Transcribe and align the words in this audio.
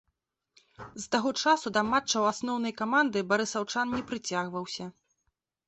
З 1.03 1.05
таго 1.15 1.29
часу 1.43 1.67
да 1.75 1.83
матчаў 1.91 2.23
асноўнай 2.31 2.73
каманды 2.81 3.25
барысаўчан 3.35 3.95
не 3.99 4.03
прыцягваўся. 4.11 4.93